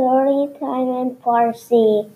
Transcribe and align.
Story 0.00 0.42
Time 0.60 0.90
in 1.00 1.10
Farsi. 1.24 2.10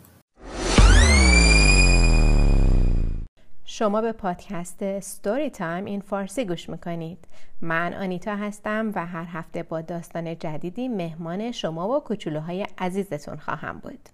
شما 3.64 4.00
به 4.00 4.12
پادکست 4.12 5.00
ستوری 5.00 5.50
تایم 5.50 5.84
این 5.84 6.00
فارسی 6.00 6.44
گوش 6.44 6.68
می‌کنید. 6.68 7.18
من 7.60 7.94
آنیتا 7.94 8.36
هستم 8.36 8.92
و 8.94 9.06
هر 9.06 9.24
هفته 9.24 9.62
با 9.62 9.80
داستان 9.80 10.38
جدیدی 10.38 10.88
مهمان 10.88 11.52
شما 11.52 11.96
و 11.96 12.00
کوچولوهای 12.00 12.66
عزیزتون 12.78 13.36
خواهم 13.36 13.78
بود. 13.78 14.08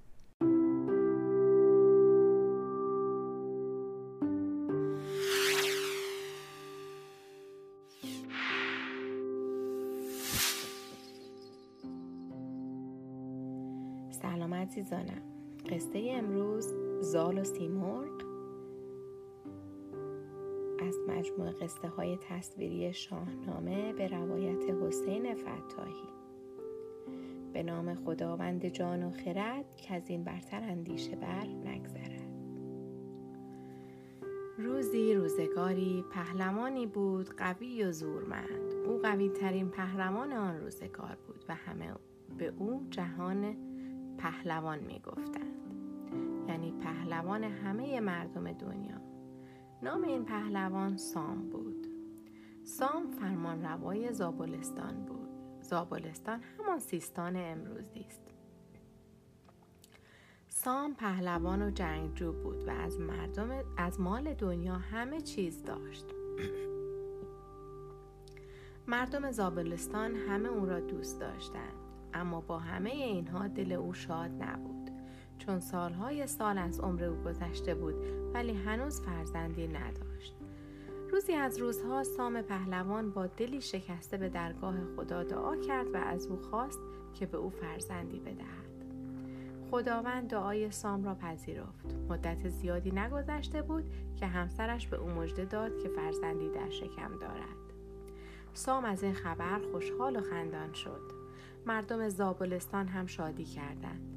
سلام 14.30 14.54
عزیزانم. 14.54 15.23
قصه 15.70 16.10
امروز 16.12 16.74
زال 17.00 17.38
و 17.38 17.45
سیمرغ 17.45 18.23
از 20.86 20.96
مجموع 21.09 21.50
قصه 21.50 21.88
های 21.88 22.18
تصویری 22.28 22.92
شاهنامه 22.92 23.92
به 23.92 24.08
روایت 24.08 24.62
حسین 24.82 25.34
فتاحی. 25.34 26.08
به 27.52 27.62
نام 27.62 27.95
خداوند 27.95 28.66
جان 28.66 29.02
و 29.02 29.10
خرد 29.10 29.77
که 29.77 29.95
از 29.95 30.10
این 30.10 30.24
برتر 30.24 30.62
اندیشه 30.62 31.16
بر 31.16 31.47
نگذرد. 31.47 32.30
روزی 34.58 35.14
روزگاری 35.14 36.05
پهلوانی 36.12 36.86
بود 36.86 37.30
قوی 37.36 37.84
و 37.84 37.92
زورمند. 37.92 38.72
او 38.86 38.98
قوی 38.98 39.28
ترین 39.28 39.69
پهلوان 39.69 40.33
آن 40.33 40.60
روزگار 40.60 41.19
بود 41.27 41.44
و 41.48 41.55
همه 41.55 41.94
به 42.38 42.52
او 42.58 42.86
جهان 42.91 43.70
پهلوان 44.23 44.79
می 44.79 44.98
گفتند 44.98 45.51
یعنی 46.48 46.72
پهلوان 46.72 47.44
همه 47.44 48.00
مردم 48.00 48.53
دنیا. 48.53 49.00
نام 49.83 50.05
این 50.05 50.25
پهلوان 50.25 50.97
سام 50.97 51.48
بود. 51.50 51.86
سام 52.64 53.11
فرمان 53.11 53.62
روای 53.62 54.12
زابلستان 54.12 55.05
بود. 55.05 55.28
زابلستان 55.62 56.41
همان 56.59 56.78
سیستان 56.78 57.36
امروزی 57.36 58.00
است. 58.00 58.22
سام 60.48 60.94
پهلوان 60.94 61.62
و 61.62 61.70
جنگجو 61.70 62.33
بود 62.33 62.69
و 62.69 62.70
از 62.70 63.00
مردم 63.00 63.64
از 63.77 64.00
مال 64.00 64.34
دنیا 64.34 64.75
همه 64.75 65.20
چیز 65.20 65.64
داشت. 65.64 66.06
مردم 68.87 69.31
زابلستان 69.31 70.16
همه 70.16 70.48
او 70.48 70.66
را 70.66 70.81
دوست 70.81 71.20
داشتند. 71.20 71.80
اما 72.14 72.41
با 72.41 72.58
همه 72.58 72.91
اینها 72.91 73.48
دل 73.48 73.72
او 73.72 73.94
شاد 73.94 74.30
نبود. 74.42 74.91
چون 75.39 75.61
سالهای 75.61 76.27
سال 76.27 76.58
از 76.58 76.80
عمر 76.80 77.05
او 77.05 77.16
گذشته 77.16 77.75
بود 77.75 77.94
ولی 78.34 78.53
هنوز 78.53 79.00
فرزندی 79.00 79.69
نداشت. 79.69 80.34
روزی 81.11 81.33
از 81.33 81.58
روزها 81.58 82.05
سام 82.05 82.42
پهلوان 82.42 83.11
با 83.11 83.27
دلی 83.27 83.61
شکسته 83.61 84.16
به 84.16 84.28
درگاه 84.28 84.75
خدا 84.97 85.22
دعا 85.22 85.56
کرد 85.56 85.94
و 85.94 85.97
از 85.97 86.27
او 86.27 86.36
خواست 86.36 86.81
که 87.14 87.27
به 87.27 87.38
او 87.38 87.50
فرزندی 87.50 88.20
بدهد. 88.20 88.70
خداوند 89.70 90.31
دعای 90.31 90.70
سام 90.70 91.05
را 91.05 91.14
پذیرفت. 91.14 91.94
مدت 92.08 92.48
زیادی 92.48 92.91
نگذشته 92.91 93.62
بود 93.62 93.84
که 94.16 94.27
همسرش 94.27 94.86
به 94.86 94.97
او 94.97 95.11
مژده 95.11 95.44
داد 95.44 95.78
که 95.83 95.88
فرزندی 95.88 96.48
در 96.48 96.70
شکم 96.70 97.19
دارد. 97.20 97.61
سام 98.55 98.84
از 98.84 99.03
این 99.03 99.14
خبر 99.14 99.61
خوشحال 99.72 100.16
و 100.16 100.20
خندان 100.20 100.72
شد. 100.72 101.19
مردم 101.66 102.08
زابلستان 102.08 102.89
هم 102.89 103.06
شادی 103.06 103.44
کردند. 103.44 104.11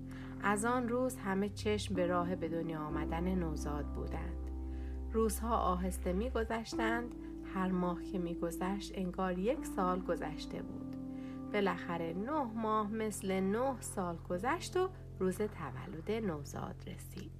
از 0.43 0.65
آن 0.65 0.89
روز 0.89 1.17
همه 1.17 1.49
چشم 1.49 1.95
به 1.95 2.07
راه 2.07 2.35
به 2.35 2.49
دنیا 2.49 2.79
آمدن 2.79 3.35
نوزاد 3.35 3.85
بودند. 3.85 4.49
روزها 5.11 5.57
آهسته 5.57 6.13
میگذشتند 6.13 7.15
هر 7.53 7.71
ماه 7.71 8.03
که 8.03 8.19
میگذشت 8.19 8.91
انگار 8.95 9.39
یک 9.39 9.65
سال 9.65 10.01
گذشته 10.01 10.61
بود. 10.61 10.95
بالاخره 11.53 12.13
نه 12.13 12.43
ماه 12.43 12.91
مثل 12.91 13.39
نه 13.39 13.75
سال 13.79 14.17
گذشت 14.29 14.77
و 14.77 14.89
روز 15.19 15.37
تولد 15.37 16.11
نوزاد 16.11 16.75
رسید. 16.87 17.31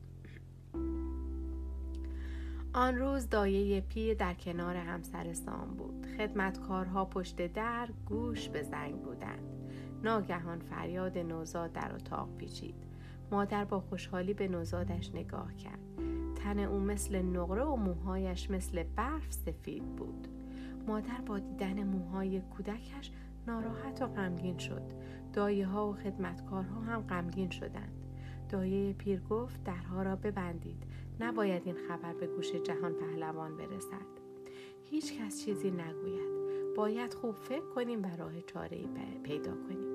آن 2.74 2.96
روز 2.96 3.30
دایه 3.30 3.82
پیر 3.82 4.14
در 4.14 4.34
کنار 4.34 4.76
همسر 4.76 5.34
سام 5.34 5.68
بود. 5.68 6.08
خدمتکارها 6.18 7.06
پشت 7.06 7.54
در 7.54 7.90
گوش 8.06 8.50
به 8.50 8.64
زنگ 8.64 9.02
بودند. 9.02 9.53
ناگهان 10.04 10.60
فریاد 10.60 11.18
نوزاد 11.18 11.74
در 11.74 11.96
اتاق 11.96 12.30
پیچید. 12.38 12.76
مادر 13.32 13.66
با 13.66 13.80
خوشحالی 13.80 14.34
به 14.34 14.48
نوزادش 14.48 15.16
نگاه 15.16 15.56
کرد. 15.56 15.80
تن 16.36 16.60
او 16.60 16.80
مثل 16.80 17.22
نقره 17.22 17.64
و 17.64 17.76
موهایش 17.76 18.50
مثل 18.52 18.84
برف 18.84 19.34
سفید 19.34 19.96
بود. 19.96 20.28
مادر 20.88 21.22
با 21.26 21.40
دیدن 21.40 21.84
موهای 21.84 22.42
کودکش 22.42 23.12
ناراحت 23.48 24.02
و 24.02 24.08
غمگین 24.08 24.58
شد. 24.58 24.82
دایه 25.34 25.68
ها 25.68 25.90
و 25.90 25.94
خدمتکارها 25.94 26.82
هم 26.82 27.02
غمگین 27.02 27.50
شدند. 27.50 28.06
دایه 28.50 28.94
پیر 28.94 29.20
گفت 29.20 29.64
درها 29.64 30.04
را 30.04 30.16
ببندید. 30.16 30.84
نباید 31.20 31.62
این 31.66 31.76
خبر 31.88 32.14
به 32.14 32.28
گوش 32.28 32.52
جهان 32.52 32.94
پهلوان 32.94 33.58
برسد. 33.58 34.14
هیچ 34.86 35.20
کس 35.20 35.46
چیزی 35.46 35.72
نگوید. 35.72 36.34
باید 36.78 37.14
خوب 37.14 37.36
فکر 37.36 37.66
کنیم 37.76 38.04
و 38.06 38.08
راه 38.18 38.42
چاره 38.42 38.86
پیدا 39.24 39.52
کنیم. 39.52 39.93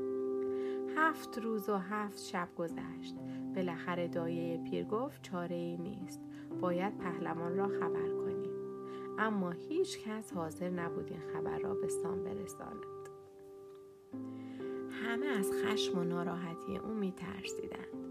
هفت 0.99 1.39
روز 1.39 1.69
و 1.69 1.77
هفت 1.77 2.19
شب 2.19 2.49
گذشت. 2.57 3.15
بالاخره 3.55 4.09
دایه 4.09 4.59
پیر 4.59 4.85
گفت 4.85 5.23
چاره 5.23 5.57
ای 5.57 5.77
نیست. 5.77 6.21
باید 6.61 6.99
پهلوان 6.99 7.57
را 7.57 7.69
خبر 7.69 8.09
کنیم. 8.09 8.51
اما 9.19 9.51
هیچ 9.51 9.99
کس 10.05 10.33
حاضر 10.33 10.71
نبود 10.71 11.13
این 11.13 11.21
خبر 11.33 11.59
را 11.59 11.75
به 11.75 11.89
سام 11.89 12.25
برساند. 12.25 12.85
همه 15.05 15.27
از 15.27 15.53
خشم 15.53 15.99
و 15.99 16.05
ناراحتی 16.05 16.77
او 16.77 16.95
می 16.95 17.13
ترسیدند 17.13 18.09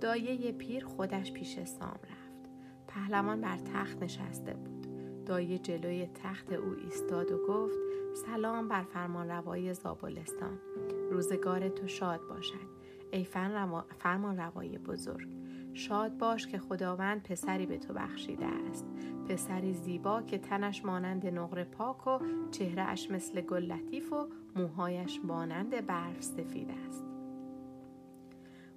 دایه 0.00 0.52
پیر 0.52 0.84
خودش 0.84 1.32
پیش 1.32 1.64
سام 1.64 1.98
رفت. 2.10 2.50
پهلوان 2.88 3.40
بر 3.40 3.58
تخت 3.58 4.02
نشسته 4.02 4.54
بود. 4.54 4.86
دایه 5.24 5.58
جلوی 5.58 6.06
تخت 6.14 6.52
او 6.52 6.74
ایستاد 6.84 7.32
و 7.32 7.46
گفت 7.46 7.78
سلام 8.14 8.68
بر 8.68 8.82
فرمان 8.82 9.28
روای 9.28 9.74
زابلستان. 9.74 10.58
روزگار 11.10 11.68
تو 11.68 11.86
شاد 11.86 12.20
باشد. 12.28 12.78
ای 13.12 13.24
فرمان 13.98 14.36
روای 14.36 14.78
بزرگ. 14.78 15.36
شاد 15.74 16.18
باش 16.18 16.46
که 16.46 16.58
خداوند 16.58 17.22
پسری 17.22 17.66
به 17.66 17.78
تو 17.78 17.92
بخشیده 17.94 18.46
است. 18.46 18.86
پسری 19.28 19.74
زیبا 19.74 20.22
که 20.22 20.38
تنش 20.38 20.84
مانند 20.84 21.26
نقره 21.26 21.64
پاک 21.64 22.06
و 22.06 22.18
چهرهش 22.50 23.10
مثل 23.10 23.40
گل 23.40 23.72
لطیف 23.72 24.12
و 24.12 24.28
موهایش 24.56 25.20
مانند 25.24 25.86
برف 25.86 26.22
سفید 26.22 26.70
است. 26.86 27.04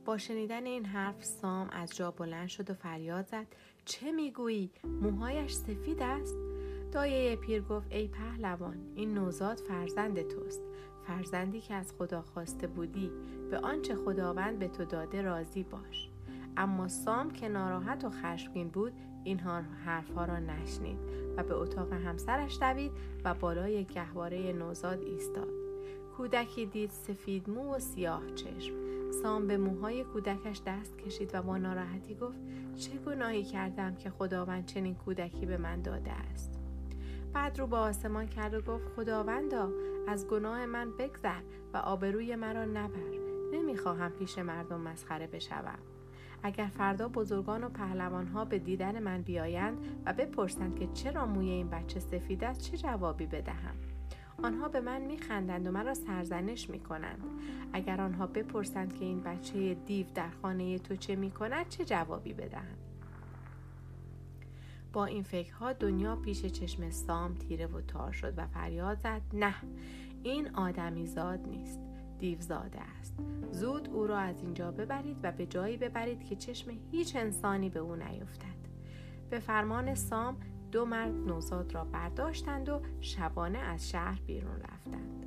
با 0.06 0.18
شنیدن 0.18 0.66
این 0.66 0.86
حرف 0.86 1.24
سام 1.24 1.70
از 1.72 1.96
جا 1.96 2.12
بلند 2.12 2.48
شد 2.48 2.70
و 2.70 2.74
فریاد 2.74 3.28
زد. 3.28 3.48
چه 3.86 4.12
می‌گویی؟ 4.12 4.72
موهایش 5.02 5.54
سفید 5.54 6.02
است؟ 6.02 6.38
دایه 6.92 7.36
پیر 7.36 7.62
گفت 7.62 7.92
ای 7.92 8.08
پهلوان 8.08 8.78
این 8.96 9.14
نوزاد 9.14 9.58
فرزند 9.58 10.22
توست. 10.22 10.62
فرزندی 11.08 11.62
که 11.62 11.74
از 11.74 11.94
خدا 11.98 12.22
خواسته 12.22 12.68
بودی 12.68 13.12
به 13.52 13.60
آنچه 13.60 13.96
خداوند 13.96 14.60
به 14.60 14.68
تو 14.68 14.86
داده 14.86 15.22
راضی 15.22 15.64
باش. 15.64 16.10
اما 16.58 16.88
سام 16.88 17.32
که 17.32 17.50
ناراحت 17.50 18.04
و 18.06 18.10
خشمگین 18.10 18.68
بود 18.70 18.94
این 19.24 19.40
حرفها 19.86 20.26
را 20.26 20.40
نشنید 20.40 21.00
و 21.38 21.44
به 21.44 21.56
اتاق 21.56 21.94
همسرش 21.94 22.58
دوید 22.60 22.92
و 23.24 23.34
بالای 23.34 23.86
گهواره 23.86 24.54
نوزاد 24.54 25.00
ایستاد. 25.02 25.62
کودکی 26.18 26.66
دید 26.66 26.90
سفید 26.90 27.50
مو 27.50 27.76
و 27.76 27.80
سیاه 27.80 28.22
چشم. 28.36 28.74
سام 29.24 29.48
به 29.48 29.58
موهای 29.58 30.04
کودکش 30.04 30.62
دست 30.66 30.98
کشید 30.98 31.30
و 31.34 31.42
با 31.42 31.58
ناراحتی 31.58 32.16
گفت 32.16 32.38
چه 32.76 32.92
گناهی 32.98 33.44
کردم 33.44 33.96
که 33.96 34.10
خداوند 34.10 34.66
چنین 34.66 34.96
کودکی 34.96 35.46
به 35.46 35.58
من 35.58 35.82
داده 35.82 36.12
است. 36.12 36.61
بعد 37.34 37.60
رو 37.60 37.68
به 37.68 37.76
آسمان 37.78 38.28
کرد 38.28 38.54
و 38.54 38.62
گفت 38.62 38.88
خداوندا 38.96 39.72
از 40.08 40.28
گناه 40.28 40.66
من 40.66 40.92
بگذر 40.92 41.42
و 41.74 41.78
آبروی 41.78 42.36
مرا 42.36 42.66
نبر. 42.66 43.12
نمی‌خواهم 43.54 44.12
پیش 44.12 44.38
مردم 44.38 44.82
مسخره 44.82 45.28
بشوم. 45.28 45.80
اگر 46.44 46.66
فردا 46.66 47.08
بزرگان 47.08 47.64
و 47.64 47.70
پهلوانها 47.70 48.46
به 48.46 48.60
دیدن 48.60 49.00
من 49.00 49.22
بیایند 49.22 49.78
و 50.06 50.14
بپرسند 50.14 50.80
که 50.80 50.88
چرا 50.88 51.26
موی 51.26 51.50
این 51.50 51.70
بچه 51.70 52.00
سفید 52.00 52.44
است 52.44 52.62
چه 52.62 52.78
جوابی 52.78 53.26
بدهم؟ 53.26 53.76
آنها 54.44 54.68
به 54.68 54.82
من 54.82 55.02
میخندند 55.02 55.68
و 55.68 55.72
مرا 55.72 55.94
سرزنش 55.94 56.70
می‌کنند. 56.70 57.24
اگر 57.74 58.02
آنها 58.02 58.28
بپرسند 58.28 58.94
که 58.94 59.06
این 59.06 59.22
بچه 59.24 59.74
دیو 59.74 60.08
در 60.16 60.30
خانه 60.42 60.80
تو 60.80 60.96
چه 60.96 61.16
می‌کند 61.16 61.70
چه 61.70 61.86
جوابی 61.86 62.34
بدهم؟ 62.34 62.78
با 64.94 65.06
این 65.06 65.24
فکرها 65.24 65.74
دنیا 65.74 66.16
پیش 66.16 66.46
چشم 66.46 66.90
سام 66.90 67.36
تیره 67.36 67.68
و 67.68 67.82
تار 67.82 68.12
شد 68.12 68.34
و 68.38 68.48
فریاد 68.48 69.00
زد 69.00 69.22
نه 69.34 69.56
این 70.24 70.56
آدمی 70.56 71.08
زاد 71.08 71.40
نیست 71.48 71.80
دیوزاده 72.20 72.80
است. 73.00 73.16
زود 73.52 73.90
او 73.90 74.08
را 74.08 74.18
از 74.18 74.42
اینجا 74.42 74.72
ببرید 74.72 75.18
و 75.24 75.32
به 75.32 75.46
جایی 75.46 75.78
ببرید 75.78 76.24
که 76.24 76.36
چشم 76.36 76.72
هیچ 76.92 77.16
انسانی 77.16 77.70
به 77.70 77.80
او 77.80 77.96
نیفتد. 77.96 78.62
به 79.30 79.40
فرمان 79.40 79.96
سام 79.96 80.38
دو 80.72 80.86
مرد 80.86 81.14
نوزاد 81.14 81.74
را 81.74 81.84
برداشتند 81.84 82.70
و 82.70 82.82
شبانه 83.00 83.58
از 83.58 83.90
شهر 83.90 84.22
بیرون 84.28 84.60
رفتند. 84.60 85.26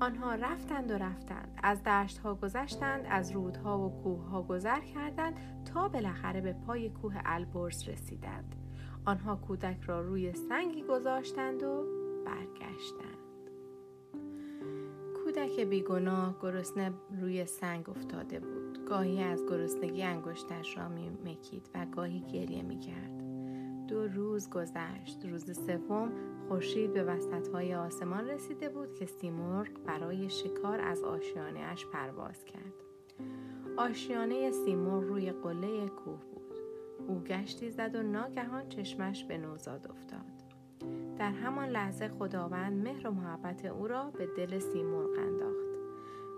آنها 0.00 0.34
رفتند 0.34 0.90
و 0.90 0.94
رفتند 0.94 1.58
از 1.62 1.82
دشت 1.82 2.18
ها 2.18 2.34
گذشتند 2.34 3.06
از 3.10 3.30
رودها 3.30 3.78
و 3.78 4.02
کوه 4.02 4.28
ها 4.28 4.42
گذر 4.42 4.80
کردند 4.80 5.36
تا 5.64 5.88
بالاخره 5.88 6.40
به 6.40 6.52
پای 6.52 6.90
کوه 6.90 7.14
البرز 7.24 7.88
رسیدند. 7.88 8.56
آنها 9.06 9.36
کودک 9.36 9.82
را 9.86 10.00
روی 10.00 10.32
سنگی 10.32 10.82
گذاشتند 10.82 11.62
و 11.62 11.84
برگشتند. 12.24 13.16
کودک 15.14 15.60
بیگناه 15.60 16.36
گرسنه 16.42 16.92
روی 17.20 17.46
سنگ 17.46 17.90
افتاده 17.90 18.40
بود. 18.40 18.84
گاهی 18.84 19.22
از 19.22 19.46
گرسنگی 19.46 20.02
انگشتش 20.02 20.78
را 20.78 20.88
می 20.88 21.10
مکید 21.24 21.70
و 21.74 21.86
گاهی 21.86 22.20
گریه 22.20 22.62
می 22.62 22.78
کرد. 22.78 23.16
دو 23.88 24.06
روز 24.06 24.50
گذشت. 24.50 25.26
روز 25.26 25.66
سوم 25.66 26.12
خورشید 26.48 26.92
به 26.92 27.04
وسطهای 27.04 27.74
آسمان 27.74 28.28
رسیده 28.28 28.68
بود 28.68 28.94
که 28.94 29.06
سیمرغ 29.06 29.68
برای 29.86 30.30
شکار 30.30 30.80
از 30.80 31.02
آشیانه 31.02 31.60
اش 31.60 31.86
پرواز 31.86 32.44
کرد. 32.44 32.74
آشیانه 33.76 34.50
سیمرغ 34.50 35.02
روی 35.02 35.32
قله 35.32 35.88
کوه 35.88 36.20
بود. 36.20 36.35
او 37.08 37.20
گشتی 37.20 37.70
زد 37.70 37.94
و 37.94 38.02
ناگهان 38.02 38.68
چشمش 38.68 39.24
به 39.24 39.38
نوزاد 39.38 39.86
افتاد. 39.90 40.36
در 41.18 41.30
همان 41.30 41.68
لحظه 41.68 42.08
خداوند 42.08 42.84
مهر 42.84 43.08
و 43.08 43.10
محبت 43.10 43.64
او 43.64 43.88
را 43.88 44.10
به 44.10 44.28
دل 44.36 44.58
سیمرغ 44.58 45.18
انداخت. 45.18 45.66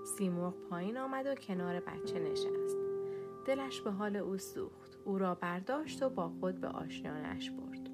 سیمرغ 0.05 0.55
پایین 0.71 0.99
آمد 0.99 1.27
و 1.27 1.35
کنار 1.35 1.81
بچه 1.81 2.19
نشست. 2.19 2.77
دلش 3.47 3.81
به 3.81 3.91
حال 3.91 4.17
او 4.17 4.39
سوخت. 4.39 4.99
او 5.05 5.19
را 5.19 5.35
برداشت 5.35 6.03
و 6.03 6.09
با 6.09 6.29
خود 6.29 6.61
به 6.61 6.69
آشیانش 6.69 7.51
برد. 7.51 7.91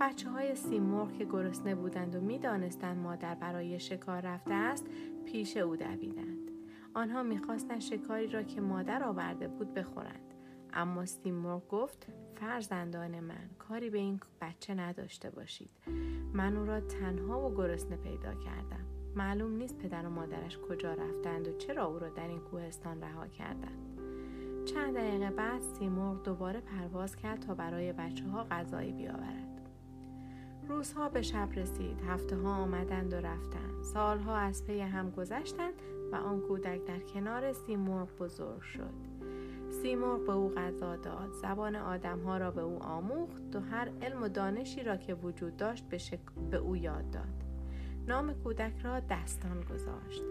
بچه 0.00 0.30
های 0.30 0.54
سیمرغ 0.54 1.12
که 1.12 1.24
گرسنه 1.24 1.74
بودند 1.74 2.14
و 2.14 2.20
می‌دانستند 2.20 2.96
مادر 2.96 3.34
برای 3.34 3.80
شکار 3.80 4.20
رفته 4.20 4.54
است 4.54 4.86
پیش 5.24 5.56
او 5.56 5.76
دویدند. 5.76 6.50
آنها 6.94 7.22
می‌خواستند 7.22 7.80
شکاری 7.80 8.26
را 8.26 8.42
که 8.42 8.60
مادر 8.60 9.04
آورده 9.04 9.48
بود 9.48 9.74
بخورند. 9.74 10.25
اما 10.76 11.06
سیمرغ 11.06 11.68
گفت 11.68 12.06
فرزندان 12.40 13.20
من 13.20 13.50
کاری 13.58 13.90
به 13.90 13.98
این 13.98 14.20
بچه 14.40 14.74
نداشته 14.74 15.30
باشید. 15.30 15.70
من 16.32 16.56
او 16.56 16.66
را 16.66 16.80
تنها 16.80 17.48
و 17.48 17.54
گرسنه 17.54 17.96
پیدا 17.96 18.34
کردم. 18.34 18.84
معلوم 19.14 19.56
نیست 19.56 19.78
پدر 19.78 20.06
و 20.06 20.10
مادرش 20.10 20.58
کجا 20.58 20.94
رفتند 20.94 21.48
و 21.48 21.58
چرا 21.58 21.86
او 21.86 21.98
را 21.98 22.08
در 22.08 22.28
این 22.28 22.40
کوهستان 22.40 23.02
رها 23.02 23.26
کردند. 23.26 24.00
چند 24.64 24.94
دقیقه 24.94 25.30
بعد 25.30 25.60
سیمرغ 25.60 26.22
دوباره 26.22 26.60
پرواز 26.60 27.16
کرد 27.16 27.40
تا 27.40 27.54
برای 27.54 27.92
بچه 27.92 28.24
ها 28.24 28.44
غذایی 28.50 28.92
بیاورد. 28.92 29.70
روزها 30.68 31.08
به 31.08 31.22
شب 31.22 31.48
رسید 31.56 32.00
هفته 32.08 32.36
ها 32.36 32.54
آمدند 32.54 33.12
و 33.12 33.16
رفتند. 33.16 33.82
سالها 33.82 34.36
از 34.36 34.64
پی 34.64 34.80
هم 34.80 35.10
گذشتند 35.10 35.74
و 36.12 36.16
آن 36.16 36.40
کودک 36.40 36.84
در 36.84 37.00
کنار 37.00 37.52
سیمرغ 37.52 38.08
بزرگ 38.18 38.60
شد. 38.62 39.15
سیمرغ 39.86 40.26
به 40.26 40.32
او 40.32 40.48
غذا 40.48 40.96
داد. 40.96 41.32
زبان 41.32 41.76
آدمها 41.76 42.38
را 42.38 42.50
به 42.50 42.60
او 42.60 42.82
آموخت 42.82 43.56
و 43.56 43.60
هر 43.60 43.90
علم 44.02 44.22
و 44.22 44.28
دانشی 44.28 44.82
را 44.82 44.96
که 44.96 45.14
وجود 45.14 45.56
داشت 45.56 45.88
به, 45.88 45.98
شک... 45.98 46.20
به 46.50 46.56
او 46.56 46.76
یاد 46.76 47.10
داد. 47.10 47.44
نام 48.06 48.32
کودک 48.32 48.78
را 48.82 49.00
دستان 49.00 49.60
گذاشت. 49.60 50.22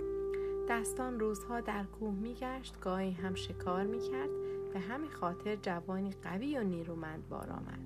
دستان 0.69 1.19
روزها 1.19 1.61
در 1.61 1.83
کوه 1.83 2.13
میگشت 2.13 2.79
گاهی 2.79 3.11
هم 3.11 3.35
شکار 3.35 3.83
می‌کرد. 3.83 4.29
به 4.73 4.79
همین 4.79 5.09
خاطر 5.09 5.55
جوانی 5.55 6.11
قوی 6.11 6.57
و 6.57 6.63
نیرومند 6.63 7.29
بار 7.29 7.49
آمد. 7.49 7.79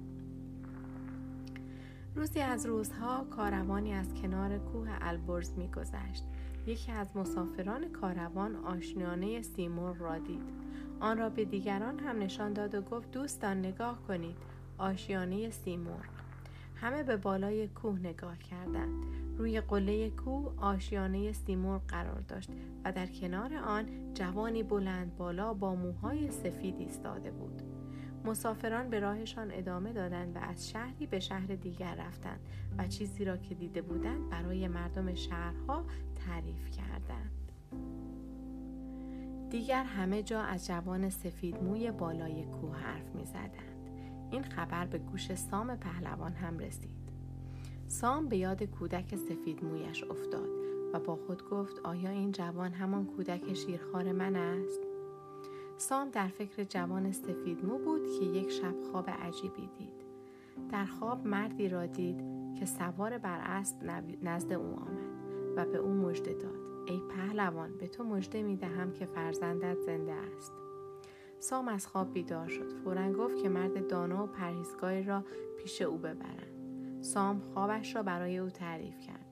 روزی 2.16 2.40
از 2.40 2.66
روزها 2.66 3.24
کاروانی 3.24 3.94
از 3.94 4.14
کنار 4.14 4.58
کوه 4.58 4.90
البرز 5.02 5.58
میگذشت. 5.58 6.24
یکی 6.68 6.92
از 6.92 7.18
مسافران 7.18 7.92
کاروان 7.92 8.56
آشنیانه 8.56 9.42
سیمور 9.42 9.96
را 9.96 10.18
دید. 10.18 10.59
آن 11.00 11.18
را 11.18 11.30
به 11.30 11.46
دیگران 11.46 12.00
هم 12.00 12.20
نشان 12.20 12.54
داد 12.54 12.76
و 12.76 12.82
گفت 12.82 13.12
دوستان 13.12 13.60
نگاه 13.60 14.02
کنید. 14.08 14.36
آشیانه 14.78 15.50
سیمرغ. 15.50 16.06
همه 16.76 17.04
به 17.04 17.18
بالای 17.18 17.68
کوه 17.68 18.00
نگاه 18.00 18.38
کردند. 18.38 19.04
روی 19.38 19.62
قله 19.62 20.10
کوه 20.10 20.54
آشیانه 20.58 21.32
سیمرغ 21.32 21.82
قرار 21.88 22.22
داشت 22.22 22.50
و 22.86 22.92
در 22.92 23.08
کنار 23.08 23.54
آن 23.54 24.14
جوانی 24.14 24.64
بلند 24.64 25.18
بالا 25.18 25.54
با 25.54 25.76
موهای 25.76 26.32
سفید 26.32 26.76
ایستاده 26.80 27.32
بود. 27.32 27.62
مسافران 28.26 28.90
به 28.90 29.00
راهشان 29.00 29.52
ادامه 29.52 29.94
دادند 29.94 30.36
و 30.36 30.40
از 30.40 30.70
شهری 30.70 31.06
به 31.06 31.20
شهر 31.20 31.56
دیگر 31.56 31.96
رفتند 31.96 32.40
و 32.78 32.88
چیزی 32.88 33.26
را 33.26 33.38
که 33.38 33.56
دیده 33.56 33.82
بودند 33.82 34.30
برای 34.30 34.68
مردم 34.68 35.14
شهرها 35.14 35.86
تعریف 36.26 36.70
کردند. 36.70 37.49
دیگر 39.50 39.84
همه 39.84 40.24
جا 40.24 40.42
از 40.42 40.68
جوان 40.68 41.10
سفید 41.10 41.64
موی 41.64 41.92
بالای 41.92 42.46
کوه 42.46 42.76
حرف 42.76 43.16
می 43.16 43.26
زدند. 43.26 43.90
این 44.32 44.44
خبر 44.44 44.86
به 44.86 44.98
گوش 44.98 45.36
سام 45.36 45.76
پهلوان 45.76 46.34
هم 46.34 46.58
رسید. 46.58 47.10
سام 47.88 48.28
به 48.28 48.38
یاد 48.38 48.64
کودک 48.64 49.16
سفید 49.16 49.64
مویش 49.64 50.04
افتاد 50.04 50.50
و 50.94 51.00
با 51.00 51.16
خود 51.16 51.50
گفت 51.50 51.80
آیا 51.80 52.10
این 52.10 52.32
جوان 52.32 52.74
همان 52.74 53.06
کودک 53.06 53.54
شیرخوار 53.54 54.12
من 54.12 54.36
است؟ 54.36 54.80
سام 55.78 56.10
در 56.10 56.28
فکر 56.28 56.64
جوان 56.64 57.12
سفید 57.12 57.66
مو 57.66 57.78
بود 57.78 58.02
که 58.20 58.26
یک 58.26 58.50
شب 58.50 58.76
خواب 58.92 59.10
عجیبی 59.10 59.70
دید. 59.78 60.06
در 60.72 60.86
خواب 60.86 61.28
مردی 61.28 61.70
را 61.70 61.86
دید 61.86 62.24
که 62.60 62.66
سوار 62.66 63.18
بر 63.18 63.40
اسب 63.44 63.76
نزد 64.24 64.54
او 64.54 64.76
آمد 64.76 65.10
و 65.56 65.66
به 65.66 65.78
او 65.78 65.90
مژده 65.90 66.34
داد. 66.34 66.69
ای 66.90 67.02
پهلوان 67.10 67.78
به 67.78 67.88
تو 67.88 68.04
مژده 68.04 68.44
می 68.44 68.58
دهم 68.58 68.94
که 68.94 69.06
فرزندت 69.06 69.80
زنده 69.80 70.14
است. 70.14 70.54
سام 71.40 71.68
از 71.68 71.88
خواب 71.88 72.14
بیدار 72.14 72.48
شد. 72.48 72.72
فورا 72.72 73.14
گفت 73.14 73.38
که 73.38 73.50
مرد 73.50 73.88
دانا 73.88 74.24
و 74.24 74.28
پرهیزگاری 74.28 75.04
را 75.04 75.24
پیش 75.58 75.82
او 75.82 75.98
ببرند. 75.98 77.02
سام 77.02 77.40
خوابش 77.40 77.96
را 77.96 78.04
برای 78.04 78.38
او 78.38 78.50
تعریف 78.50 79.00
کرد. 79.00 79.26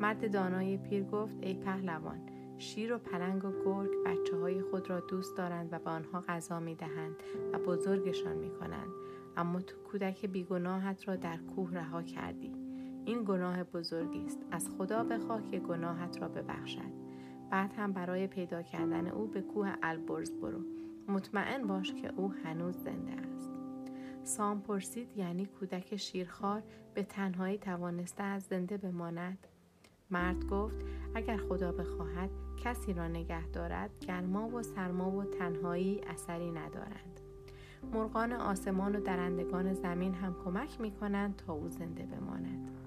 مرد 0.00 0.32
دانای 0.32 0.76
پیر 0.76 1.04
گفت 1.04 1.36
ای 1.40 1.54
پهلوان 1.54 2.20
شیر 2.58 2.92
و 2.92 2.98
پلنگ 2.98 3.44
و 3.44 3.52
گرگ 3.64 3.90
بچه 4.06 4.36
های 4.36 4.62
خود 4.62 4.90
را 4.90 5.00
دوست 5.00 5.36
دارند 5.36 5.72
و 5.72 5.78
به 5.78 5.90
آنها 5.90 6.20
غذا 6.20 6.60
می 6.60 6.74
دهند 6.74 7.16
و 7.52 7.58
بزرگشان 7.58 8.36
می 8.36 8.50
کنند 8.50 8.90
اما 9.36 9.60
تو 9.60 9.76
کودک 9.76 10.26
بیگناهت 10.26 11.08
را 11.08 11.16
در 11.16 11.36
کوه 11.36 11.74
رها 11.74 12.02
کردی. 12.02 12.59
این 13.10 13.24
گناه 13.24 13.64
بزرگی 13.64 14.24
است. 14.26 14.38
از 14.50 14.68
خدا 14.78 15.04
بخواه 15.04 15.44
که 15.44 15.58
گناهت 15.58 16.22
را 16.22 16.28
ببخشد. 16.28 16.92
بعد 17.50 17.72
هم 17.72 17.92
برای 17.92 18.26
پیدا 18.26 18.62
کردن 18.62 19.06
او 19.06 19.26
به 19.26 19.40
کوه 19.40 19.74
البرز 19.82 20.30
برو. 20.30 20.60
مطمئن 21.08 21.66
باش 21.66 21.94
که 21.94 22.12
او 22.16 22.32
هنوز 22.44 22.76
زنده 22.76 23.12
است. 23.12 23.50
سام 24.22 24.60
پرسید 24.60 25.16
یعنی 25.16 25.46
کودک 25.46 25.96
شیرخوار 25.96 26.62
به 26.94 27.02
تنهایی 27.02 27.58
توانسته 27.58 28.22
از 28.22 28.42
زنده 28.42 28.76
بماند؟ 28.76 29.46
مرد 30.10 30.44
گفت 30.44 30.76
اگر 31.14 31.36
خدا 31.36 31.72
بخواهد 31.72 32.30
کسی 32.64 32.92
را 32.92 33.08
نگه 33.08 33.48
دارد 33.48 33.90
گرما 34.00 34.48
و 34.48 34.62
سرما 34.62 35.10
و 35.10 35.24
تنهایی 35.24 36.00
اثری 36.06 36.50
ندارند. 36.50 37.20
مرغان 37.92 38.32
آسمان 38.32 38.96
و 38.96 39.00
درندگان 39.00 39.72
زمین 39.74 40.14
هم 40.14 40.36
کمک 40.44 40.80
می 40.80 40.90
کنند 40.90 41.36
تا 41.36 41.52
او 41.52 41.68
زنده 41.68 42.06
بماند. 42.06 42.79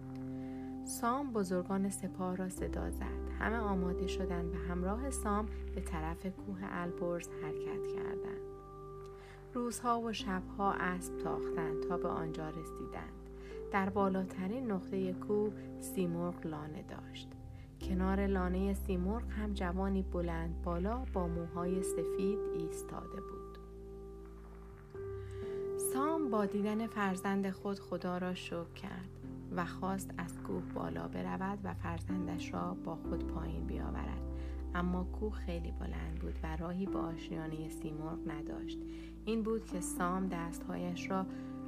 سام 0.85 1.33
بزرگان 1.33 1.89
سپاه 1.89 2.35
را 2.35 2.49
صدا 2.49 2.89
زد. 2.89 3.31
همه 3.39 3.57
آماده 3.57 4.07
شدند 4.07 4.55
و 4.55 4.57
همراه 4.57 5.11
سام 5.11 5.45
به 5.75 5.81
طرف 5.81 6.25
کوه 6.25 6.59
البرز 6.61 7.27
حرکت 7.43 7.87
کردند. 7.95 8.41
روزها 9.53 10.01
و 10.01 10.13
شبها 10.13 10.73
اسب 10.73 11.17
تاختند 11.17 11.83
تا 11.83 11.97
به 11.97 12.07
آنجا 12.07 12.49
رسیدند. 12.49 13.29
در 13.71 13.89
بالاترین 13.89 14.71
نقطه 14.71 15.13
کوه 15.13 15.53
سیمرغ 15.79 16.47
لانه 16.47 16.83
داشت. 16.83 17.27
کنار 17.81 18.27
لانه 18.27 18.73
سیمرغ 18.73 19.23
هم 19.29 19.53
جوانی 19.53 20.01
بلند 20.01 20.61
بالا 20.61 21.05
با 21.13 21.27
موهای 21.27 21.83
سفید 21.83 22.39
ایستاده 22.55 23.21
بود. 23.21 23.57
سام 25.93 26.29
با 26.29 26.45
دیدن 26.45 26.87
فرزند 26.87 27.49
خود 27.49 27.79
خدا 27.79 28.17
را 28.17 28.33
شکر 28.33 28.73
کرد. 28.75 29.22
و 29.55 29.65
خواست 29.65 30.13
از 30.17 30.39
کوه 30.39 30.63
بالا 30.73 31.07
برود 31.07 31.59
و 31.63 31.73
فرزندش 31.73 32.53
را 32.53 32.73
با 32.73 32.95
خود 32.95 33.27
پایین 33.27 33.67
بیاورد. 33.67 34.21
اما 34.75 35.03
کوه 35.03 35.33
خیلی 35.33 35.71
بلند 35.71 36.19
بود 36.21 36.39
و 36.43 36.55
راهی 36.55 36.85
به 36.85 36.99
آشیانه 36.99 37.69
سیمرغ 37.69 38.17
نداشت. 38.27 38.79
این 39.25 39.43
بود 39.43 39.65
که 39.65 39.81
سام 39.81 40.27
دستهایش 40.27 41.09
را 41.09 41.25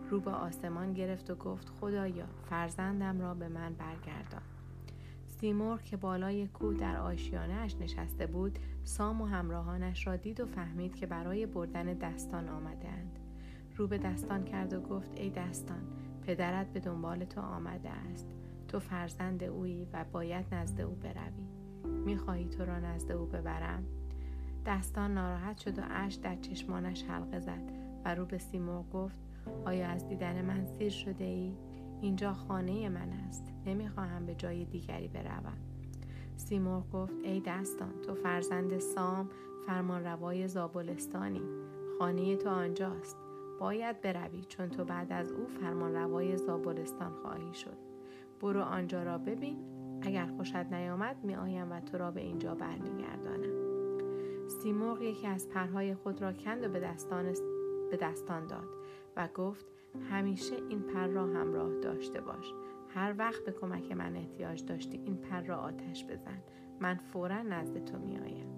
رو 0.10 0.20
به 0.20 0.32
آسمان 0.32 0.94
گرفت 0.94 1.30
و 1.30 1.36
گفت 1.36 1.70
خدایا 1.70 2.25
فرزندم 2.50 3.22
را 3.22 3.34
به 3.34 3.48
من 3.48 3.74
برگردان. 3.74 4.42
سیمور 5.39 5.82
که 5.82 5.98
بالای 5.98 6.48
کوه 6.48 6.77
در 6.77 6.98
آشیانهاش 6.98 7.75
نشسته 7.75 8.27
بود 8.27 8.60
سام 8.84 9.22
و 9.22 9.25
همراهانش 9.25 10.08
را 10.08 10.15
دید 10.15 10.39
و 10.39 10.46
فهمید 10.46 10.96
که 10.96 11.06
برای 11.06 11.46
بردن 11.46 11.94
دستان 11.94 12.50
آمدهاند. 12.50 13.20
رو 13.77 13.88
به 13.88 13.98
دستان 13.98 14.44
کرد 14.44 14.74
و 14.74 14.82
گفت 14.82 15.12
ای 15.15 15.30
دستان 15.30 15.82
پدرت 16.27 16.74
به 16.74 16.79
دنبال 16.79 17.25
تو 17.25 17.41
آمده 17.41 17.89
است. 17.89 18.27
تو 18.67 18.79
فرزند 18.79 19.44
اویی 19.44 19.88
و 19.94 20.05
باید 20.12 20.46
نزد 20.51 20.82
او 20.82 20.96
بروی. 20.96 21.48
می‌خواهی 22.05 22.46
تو 22.46 22.65
را 22.65 22.79
نزد 22.79 23.12
او 23.12 23.25
ببرم؟ 23.25 23.84
دستان 24.65 25.13
ناراحت 25.13 25.58
شد 25.58 25.79
و 25.79 25.82
اش 25.89 26.13
در 26.13 26.36
چشمانش 26.36 27.03
حلقه 27.03 27.39
زد 27.39 27.72
و 28.05 28.15
رو 28.15 28.25
به 28.25 28.38
سیمور 28.38 28.84
گفت 28.94 29.20
آیا 29.65 29.88
از 29.88 30.08
دیدن 30.08 30.46
من 30.46 30.65
سیر 30.65 30.89
شده 30.89 31.24
ای؟ 31.24 31.53
اینجا 32.01 32.34
خانه 32.34 32.89
من 32.89 33.10
است. 33.27 33.53
نمی‌خواهم 33.65 34.25
به 34.25 34.36
جای 34.36 34.65
دیگری 34.65 35.08
بروم. 35.08 35.58
سیمور 36.36 36.84
گفت 36.94 37.15
ای 37.24 37.41
دستان 37.46 38.01
تو 38.05 38.15
فرزند 38.15 38.79
سام 38.79 39.29
فرمان 39.67 40.03
روای 40.03 40.48
زابلستانی. 40.48 41.41
خانه 42.00 42.36
تو 42.36 42.50
آنجاست. 42.50 43.25
باید 43.59 44.01
بروی 44.01 44.43
چون 44.43 44.69
تو 44.69 44.85
بعد 44.85 45.12
از 45.12 45.31
او 45.31 45.47
فرمان 45.47 45.95
روای 45.95 46.38
زابلستان 46.38 47.12
خواهی 47.13 47.53
شد. 47.53 47.77
برو 48.41 48.62
آنجا 48.62 49.03
را 49.03 49.17
ببین. 49.17 49.57
اگر 50.01 50.25
خوشت 50.25 50.55
نیامد 50.55 51.24
می 51.24 51.35
آیم 51.35 51.71
و 51.71 51.79
تو 51.79 51.97
را 51.97 52.12
به 52.12 52.21
اینجا 52.21 52.55
برمیگردانم. 52.55 53.65
سیمرغ 54.47 55.01
یکی 55.01 55.27
از 55.27 55.50
پرهای 55.50 55.95
خود 55.95 56.21
را 56.21 56.33
کند 56.33 56.63
و 56.63 56.69
به 56.69 56.79
دستان, 56.79 57.33
به 57.91 57.97
دستان 57.97 58.47
داد 58.47 58.69
و 59.15 59.27
گفت 59.27 59.65
همیشه 60.09 60.55
این 60.69 60.81
پر 60.81 61.07
را 61.07 61.25
همراه 61.25 61.79
داشته 61.79 62.21
باش. 62.21 62.53
هر 62.89 63.15
وقت 63.17 63.45
به 63.45 63.51
کمک 63.51 63.91
من 63.91 64.15
احتیاج 64.15 64.65
داشتی 64.65 64.97
این 64.97 65.17
پر 65.17 65.41
را 65.41 65.57
آتش 65.57 66.05
بزن. 66.05 66.41
من 66.79 66.95
فورا 66.95 67.41
نزد 67.41 67.85
تو 67.85 67.97
میآیم 67.97 68.55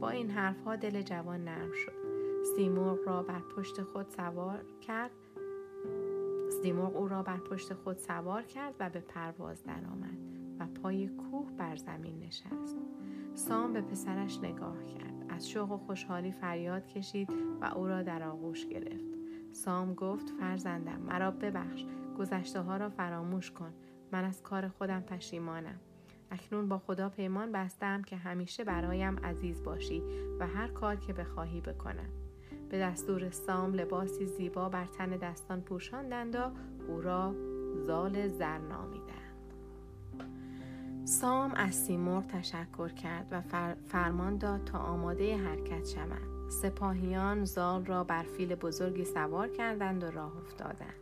با 0.00 0.10
این 0.10 0.30
حرفها 0.30 0.76
دل 0.76 1.02
جوان 1.02 1.44
نرم 1.44 1.72
شد. 1.72 2.01
سیمرغ 2.42 2.98
را 3.06 3.22
بر 3.22 3.40
پشت 3.56 3.82
خود 3.82 4.08
سوار 4.08 4.64
کرد. 4.80 5.10
سیمرغ 6.62 6.96
او 6.96 7.08
را 7.08 7.22
بر 7.22 7.36
پشت 7.36 7.74
خود 7.74 7.98
سوار 7.98 8.42
کرد 8.42 8.74
و 8.80 8.90
به 8.90 9.00
پرواز 9.00 9.62
درآمد 9.62 10.18
و 10.58 10.66
پای 10.66 11.08
کوه 11.08 11.52
بر 11.58 11.76
زمین 11.76 12.18
نشست. 12.18 12.76
سام 13.34 13.72
به 13.72 13.80
پسرش 13.80 14.38
نگاه 14.38 14.82
کرد. 14.82 15.26
از 15.28 15.50
شوق 15.50 15.72
و 15.72 15.76
خوشحالی 15.76 16.32
فریاد 16.32 16.86
کشید 16.86 17.32
و 17.60 17.64
او 17.64 17.86
را 17.86 18.02
در 18.02 18.22
آغوش 18.22 18.66
گرفت. 18.66 19.04
سام 19.52 19.94
گفت 19.94 20.30
فرزندم 20.40 21.00
مرا 21.00 21.30
ببخش. 21.30 21.84
گذشته 22.18 22.60
ها 22.60 22.76
را 22.76 22.88
فراموش 22.88 23.50
کن. 23.50 23.72
من 24.12 24.24
از 24.24 24.42
کار 24.42 24.68
خودم 24.68 25.00
پشیمانم. 25.00 25.80
اکنون 26.30 26.68
با 26.68 26.78
خدا 26.78 27.08
پیمان 27.08 27.52
بستم 27.52 28.02
که 28.02 28.16
همیشه 28.16 28.64
برایم 28.64 29.18
عزیز 29.18 29.62
باشی 29.62 30.02
و 30.38 30.46
هر 30.46 30.68
کار 30.68 30.96
که 30.96 31.12
بخواهی 31.12 31.60
بکنم. 31.60 32.21
به 32.72 32.78
دستور 32.78 33.30
سام 33.30 33.74
لباسی 33.74 34.26
زیبا 34.26 34.68
بر 34.68 34.86
تن 34.86 35.10
دستان 35.16 35.60
پوشاندند 35.60 36.34
و 36.36 36.50
او 36.88 37.00
را 37.00 37.34
زال 37.86 38.28
زر 38.28 38.58
نامیدند 38.58 39.22
سام 41.04 41.52
از 41.54 41.74
سیمور 41.74 42.22
تشکر 42.22 42.88
کرد 42.88 43.26
و 43.30 43.42
فرمان 43.88 44.38
داد 44.38 44.64
تا 44.64 44.78
آماده 44.78 45.36
حرکت 45.36 45.88
شوند. 45.88 46.50
سپاهیان 46.50 47.44
زال 47.44 47.84
را 47.84 48.04
بر 48.04 48.22
فیل 48.22 48.54
بزرگی 48.54 49.04
سوار 49.04 49.48
کردند 49.48 50.04
و 50.04 50.10
راه 50.10 50.32
افتادند. 50.36 50.94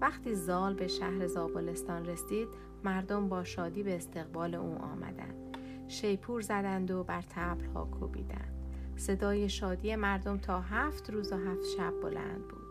وقتی 0.00 0.34
زال 0.34 0.74
به 0.74 0.88
شهر 0.88 1.26
زابلستان 1.26 2.06
رسید 2.06 2.48
مردم 2.84 3.28
با 3.28 3.44
شادی 3.44 3.82
به 3.82 3.96
استقبال 3.96 4.54
او 4.54 4.78
آمدند. 4.78 5.58
شیپور 5.88 6.40
زدند 6.40 6.90
و 6.90 7.04
بر 7.04 7.22
تبلها 7.22 7.84
کوبیدند. 7.84 8.53
صدای 8.96 9.48
شادی 9.48 9.96
مردم 9.96 10.38
تا 10.38 10.60
هفت 10.60 11.10
روز 11.10 11.32
و 11.32 11.36
هفت 11.36 11.64
شب 11.76 12.00
بلند 12.02 12.48
بود. 12.48 12.64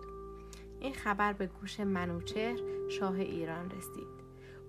این 0.79 0.93
خبر 0.93 1.33
به 1.33 1.47
گوش 1.47 1.79
منوچهر 1.79 2.59
شاه 2.89 3.15
ایران 3.15 3.69
رسید. 3.69 4.23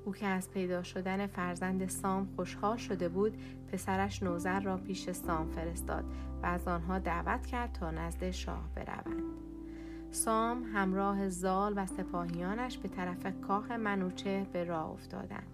او 0.04 0.12
که 0.12 0.26
از 0.26 0.50
پیدا 0.50 0.82
شدن 0.82 1.26
فرزند 1.26 1.88
سام 1.88 2.28
خوشحال 2.36 2.76
شده 2.76 3.08
بود 3.08 3.38
پسرش 3.72 4.22
نوزر 4.22 4.60
را 4.60 4.76
پیش 4.76 5.10
سام 5.10 5.50
فرستاد 5.50 6.04
و 6.42 6.46
از 6.46 6.68
آنها 6.68 6.98
دعوت 6.98 7.46
کرد 7.46 7.72
تا 7.72 7.90
نزد 7.90 8.30
شاه 8.30 8.68
بروند. 8.74 9.22
سام 10.10 10.62
همراه 10.62 11.28
زال 11.28 11.72
و 11.76 11.86
سپاهیانش 11.86 12.78
به 12.78 12.88
طرف 12.88 13.40
کاخ 13.40 13.70
منوچهر 13.70 14.44
به 14.44 14.64
راه 14.64 14.90
افتادند. 14.90 15.46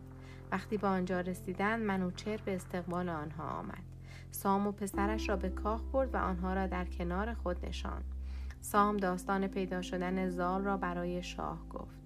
وقتی 0.52 0.76
به 0.76 0.87
آنجا 0.87 1.21
رسیدند 1.21 1.83
منوچهر 1.83 2.40
به 2.45 2.54
استقبال 2.54 3.09
آنها 3.09 3.45
آمد. 3.45 3.90
سام 4.31 4.67
و 4.67 4.73
پسرش 4.73 5.29
را 5.29 5.37
به 5.37 5.49
کاخ 5.49 5.81
برد 5.93 6.15
و 6.15 6.19
آنها 6.19 6.55
را 6.55 6.67
در 6.67 6.85
کنار 6.85 7.35
خود 7.35 7.67
نشاند. 7.67 8.05
سام 8.61 8.97
داستان 8.97 9.47
پیدا 9.47 9.83
شدن 9.83 10.31
زال 10.31 10.65
را 10.65 10.77
برای 10.77 11.23
شاه 11.23 11.69
گفت. 11.69 12.01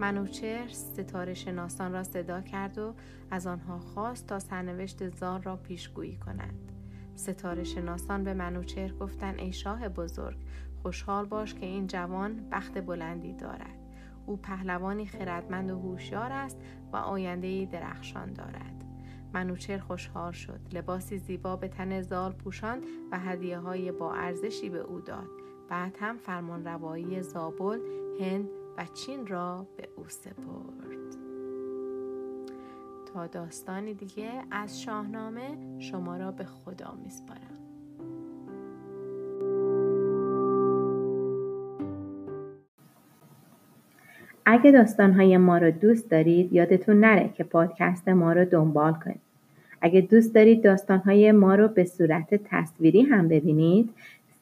منوچهر 0.00 0.68
ستاره 0.68 1.34
شناسان 1.34 1.92
را 1.92 2.02
صدا 2.02 2.40
کرد 2.40 2.78
و 2.78 2.94
از 3.30 3.46
آنها 3.46 3.78
خواست 3.78 4.26
تا 4.26 4.38
سرنوشت 4.38 5.08
زال 5.08 5.42
را 5.42 5.56
پیشگویی 5.56 6.16
کنند 6.16 6.72
ستاره 7.16 7.64
شناسان 7.64 8.24
به 8.24 8.34
منوچهر 8.34 8.92
گفتند 8.92 9.38
ای 9.38 9.52
شاه 9.52 9.88
بزرگ 9.88 10.36
خوشحال 10.82 11.26
باش 11.26 11.54
که 11.54 11.66
این 11.66 11.86
جوان 11.86 12.48
بخت 12.52 12.86
بلندی 12.86 13.32
دارد. 13.32 13.78
او 14.26 14.36
پهلوانی 14.36 15.06
خردمند 15.06 15.70
و 15.70 15.78
هوشیار 15.78 16.32
است 16.32 16.58
و 16.92 16.96
آینده 16.96 17.66
درخشان 17.66 18.32
دارد. 18.32 18.83
منوچهر 19.34 19.78
خوشحال 19.78 20.32
شد. 20.32 20.60
لباسی 20.72 21.18
زیبا 21.18 21.56
به 21.56 21.68
تن 21.68 22.00
زال 22.00 22.32
پوشاند 22.32 22.82
و 23.12 23.18
هدیه 23.18 23.58
های 23.58 23.92
با 23.92 24.14
ارزشی 24.14 24.68
به 24.68 24.78
او 24.78 25.00
داد. 25.00 25.28
بعد 25.68 25.96
هم 26.00 26.16
فرمان 26.16 26.64
روایی 26.64 27.22
زابل 27.22 27.78
هند 28.20 28.48
و 28.78 28.84
چین 28.94 29.26
را 29.26 29.66
به 29.76 29.88
او 29.96 30.04
سپرد. 30.08 31.16
تا 33.14 33.26
داستانی 33.26 33.94
دیگه 33.94 34.30
از 34.50 34.82
شاهنامه 34.82 35.78
شما 35.78 36.16
را 36.16 36.30
به 36.30 36.44
خدا 36.44 36.94
میسپارم. 37.04 37.40
اگه 44.46 44.70
داستانهای 44.70 45.36
ما 45.36 45.58
رو 45.58 45.70
دوست 45.70 46.10
دارید 46.10 46.52
یادتون 46.52 47.00
نره 47.00 47.28
که 47.28 47.44
پادکست 47.44 48.08
ما 48.08 48.32
رو 48.32 48.44
دنبال 48.44 48.92
کنید. 48.92 49.23
اگه 49.84 50.00
دوست 50.00 50.34
دارید 50.34 50.64
داستانهای 50.64 51.32
ما 51.32 51.54
رو 51.54 51.68
به 51.68 51.84
صورت 51.84 52.34
تصویری 52.44 53.02
هم 53.02 53.28
ببینید 53.28 53.90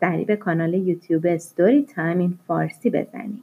سریع 0.00 0.24
به 0.24 0.36
کانال 0.36 0.74
یوتیوب 0.74 1.36
ستوری 1.36 1.82
تایم 1.82 2.18
این 2.18 2.38
فارسی 2.46 2.90
بزنید. 2.90 3.42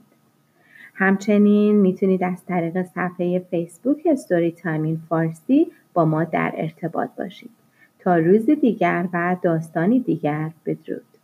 همچنین 0.93 1.75
می‌تونید 1.75 2.23
از 2.23 2.45
طریق 2.45 2.83
صفحه 2.83 3.39
فیسبوک 3.39 4.15
ستوری 4.15 4.51
تایم 4.51 4.83
این 4.83 5.01
فارسی 5.09 5.67
با 5.93 6.05
ما 6.05 6.23
در 6.23 6.53
ارتباط 6.55 7.09
باشید. 7.17 7.51
تا 7.99 8.17
روز 8.17 8.45
دیگر 8.45 9.07
و 9.13 9.35
داستانی 9.41 9.99
دیگر 9.99 10.51
بدرود. 10.65 11.18